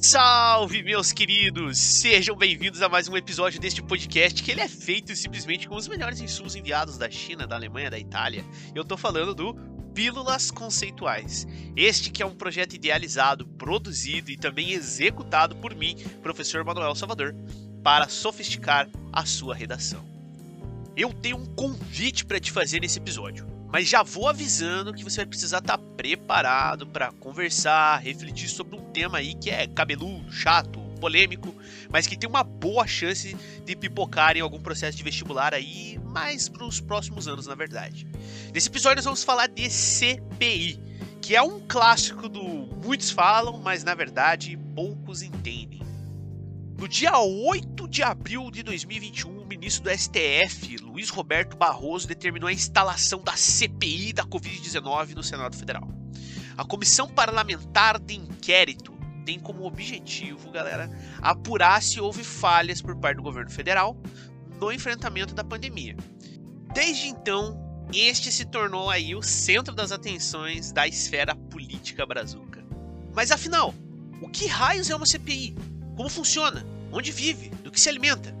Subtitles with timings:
[0.00, 1.78] Salve, meus queridos!
[1.78, 5.88] Sejam bem-vindos a mais um episódio deste podcast que ele é feito simplesmente com os
[5.88, 8.44] melhores insumos enviados da China, da Alemanha, da Itália.
[8.74, 9.54] Eu tô falando do
[9.94, 11.46] Pílulas Conceituais.
[11.74, 17.34] Este que é um projeto idealizado, produzido e também executado por mim, professor Manuel Salvador,
[17.82, 20.04] para sofisticar a sua redação.
[20.94, 23.55] Eu tenho um convite para te fazer nesse episódio.
[23.76, 28.74] Mas já vou avisando que você vai precisar estar tá preparado para conversar, refletir sobre
[28.74, 31.54] um tema aí que é cabeludo, chato, polêmico,
[31.90, 36.48] mas que tem uma boa chance de pipocar em algum processo de vestibular aí, mais
[36.48, 38.06] para os próximos anos, na verdade.
[38.54, 40.80] Nesse episódio nós vamos falar de CPI,
[41.20, 42.42] que é um clássico do
[42.82, 45.82] muitos falam, mas na verdade poucos entendem.
[46.78, 52.46] No dia 8 de abril de 2021, o ministro do STF, Luiz Roberto Barroso, determinou
[52.46, 55.88] a instalação da CPI da Covid-19 no Senado Federal.
[56.58, 58.92] A Comissão Parlamentar de Inquérito
[59.24, 60.90] tem como objetivo, galera,
[61.22, 63.96] apurar se houve falhas por parte do governo federal
[64.60, 65.96] no enfrentamento da pandemia.
[66.74, 67.58] Desde então,
[67.94, 72.62] este se tornou aí o centro das atenções da esfera política brazuca.
[73.14, 73.74] Mas afinal,
[74.20, 75.56] o que raios é uma CPI?
[75.96, 76.64] Como funciona?
[76.92, 77.48] Onde vive?
[77.64, 78.34] Do que se alimenta?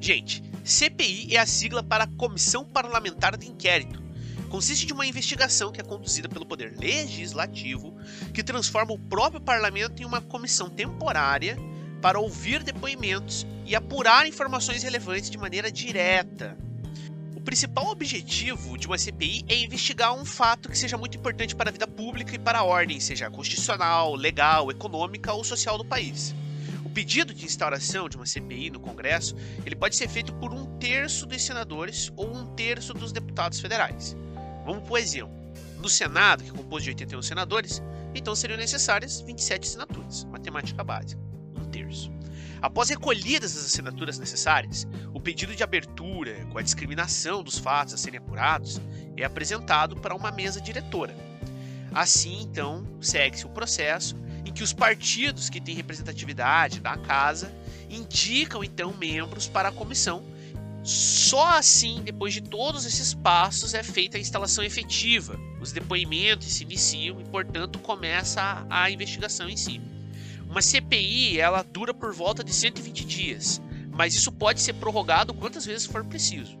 [0.00, 4.02] Gente, CPI é a sigla para Comissão Parlamentar de Inquérito.
[4.50, 7.96] Consiste de uma investigação que é conduzida pelo Poder Legislativo,
[8.34, 11.56] que transforma o próprio parlamento em uma comissão temporária
[12.02, 16.54] para ouvir depoimentos e apurar informações relevantes de maneira direta.
[17.34, 21.70] O principal objetivo de uma CPI é investigar um fato que seja muito importante para
[21.70, 26.34] a vida pública e para a ordem, seja constitucional, legal, econômica ou social do país.
[26.98, 31.26] Pedido de instauração de uma CPI no Congresso ele pode ser feito por um terço
[31.26, 34.16] dos senadores ou um terço dos deputados federais.
[34.66, 35.32] Vamos por exemplo.
[35.78, 37.80] No Senado, que é composto de 81 senadores,
[38.16, 41.22] então seriam necessárias 27 assinaturas, matemática básica,
[41.56, 42.10] um terço.
[42.60, 47.96] Após recolhidas as assinaturas necessárias, o pedido de abertura, com a discriminação dos fatos a
[47.96, 48.80] serem apurados,
[49.16, 51.14] é apresentado para uma mesa diretora.
[51.94, 54.16] Assim, então, segue-se o processo
[54.48, 57.54] em que os partidos que têm representatividade na casa
[57.90, 60.24] indicam então membros para a comissão.
[60.82, 65.38] Só assim, depois de todos esses passos, é feita a instalação efetiva.
[65.60, 69.82] Os depoimentos se iniciam e, portanto, começa a, a investigação em si.
[70.48, 73.60] Uma CPI ela dura por volta de 120 dias,
[73.92, 76.58] mas isso pode ser prorrogado quantas vezes for preciso.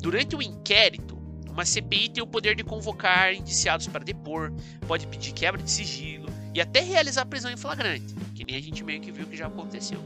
[0.00, 1.18] Durante o inquérito,
[1.48, 4.52] uma CPI tem o poder de convocar indiciados para depor,
[4.86, 8.82] pode pedir quebra de sigilo, e até realizar prisão em flagrante, que nem a gente
[8.82, 10.02] meio que viu que já aconteceu.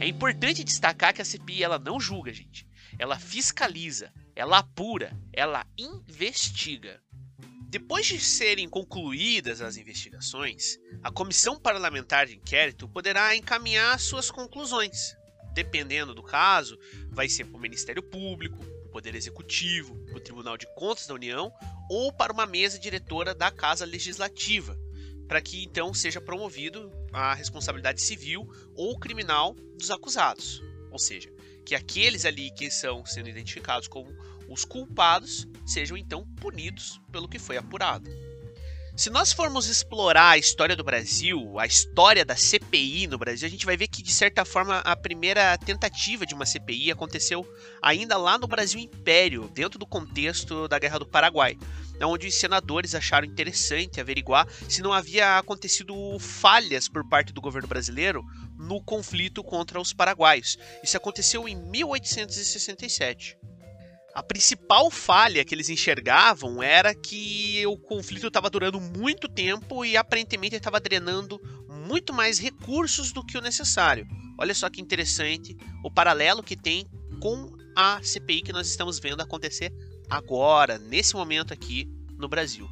[0.00, 2.66] É importante destacar que a CPI ela não julga, gente.
[2.98, 7.00] Ela fiscaliza, ela apura, ela investiga.
[7.68, 15.16] Depois de serem concluídas as investigações, a comissão parlamentar de inquérito poderá encaminhar suas conclusões.
[15.54, 16.78] Dependendo do caso,
[17.10, 21.52] vai ser para o Ministério Público, o Poder Executivo, o Tribunal de Contas da União
[21.90, 24.78] ou para uma mesa diretora da Casa Legislativa,
[25.26, 30.62] para que então seja promovido a responsabilidade civil ou criminal dos acusados.
[30.90, 31.32] Ou seja,
[31.64, 34.14] que aqueles ali que são sendo identificados como
[34.48, 38.08] os culpados sejam então punidos pelo que foi apurado.
[38.96, 43.50] Se nós formos explorar a história do Brasil, a história da CPI no Brasil, a
[43.50, 47.44] gente vai ver que, de certa forma, a primeira tentativa de uma CPI aconteceu
[47.82, 51.58] ainda lá no Brasil Império, dentro do contexto da Guerra do Paraguai,
[52.02, 57.66] onde os senadores acharam interessante averiguar se não havia acontecido falhas por parte do governo
[57.66, 58.24] brasileiro
[58.56, 60.56] no conflito contra os paraguaios.
[60.84, 63.36] Isso aconteceu em 1867.
[64.14, 69.96] A principal falha que eles enxergavam era que o conflito estava durando muito tempo e
[69.96, 74.06] aparentemente estava drenando muito mais recursos do que o necessário.
[74.38, 76.86] Olha só que interessante o paralelo que tem
[77.20, 79.72] com a CPI que nós estamos vendo acontecer
[80.08, 82.68] agora, nesse momento aqui no Brasil.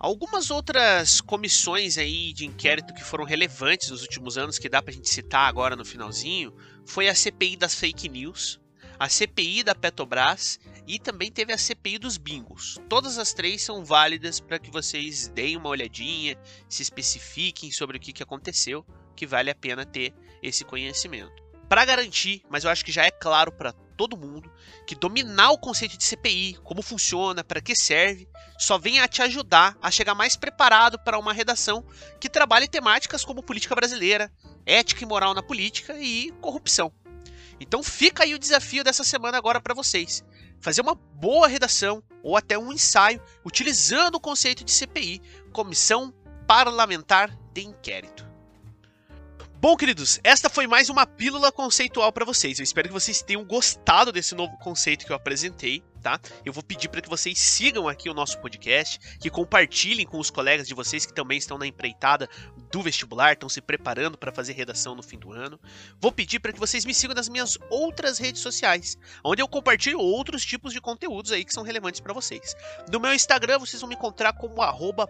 [0.00, 4.92] Algumas outras comissões aí de inquérito que foram relevantes nos últimos anos, que dá pra
[4.92, 6.52] gente citar agora no finalzinho,
[6.84, 8.60] foi a CPI das fake news,
[8.98, 12.80] a CPI da Petrobras e também teve a CPI dos bingos.
[12.88, 16.38] Todas as três são válidas para que vocês deem uma olhadinha,
[16.68, 21.44] se especifiquem sobre o que, que aconteceu, que vale a pena ter esse conhecimento.
[21.68, 24.52] Para garantir, mas eu acho que já é claro para todo mundo
[24.86, 28.28] que dominar o conceito de CPI, como funciona, para que serve,
[28.58, 31.84] só vem a te ajudar a chegar mais preparado para uma redação
[32.20, 34.30] que trabalhe temáticas como política brasileira,
[34.64, 36.92] ética e moral na política e corrupção.
[37.60, 40.24] Então fica aí o desafio dessa semana agora para vocês.
[40.60, 45.22] Fazer uma boa redação ou até um ensaio utilizando o conceito de CPI,
[45.52, 46.12] Comissão
[46.46, 48.26] Parlamentar de Inquérito.
[49.58, 52.58] Bom, queridos, esta foi mais uma pílula conceitual para vocês.
[52.58, 56.20] Eu espero que vocês tenham gostado desse novo conceito que eu apresentei tá?
[56.44, 60.30] Eu vou pedir para que vocês sigam aqui o nosso podcast, que compartilhem com os
[60.30, 62.28] colegas de vocês que também estão na empreitada
[62.70, 65.58] do vestibular, estão se preparando para fazer redação no fim do ano.
[66.00, 69.98] Vou pedir para que vocês me sigam nas minhas outras redes sociais, onde eu compartilho
[69.98, 72.54] outros tipos de conteúdos aí que são relevantes para vocês.
[72.90, 74.56] No meu Instagram vocês vão me encontrar como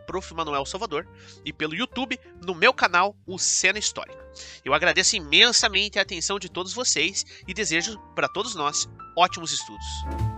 [0.06, 1.06] @profmanuelsalvador
[1.44, 4.26] e pelo YouTube no meu canal o Cena Histórica.
[4.64, 10.35] Eu agradeço imensamente a atenção de todos vocês e desejo para todos nós ótimos estudos.